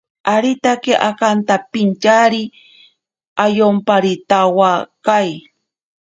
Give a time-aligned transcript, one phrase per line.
[0.33, 2.43] Aritake akantapintyari
[3.43, 5.31] ayomparitawakai.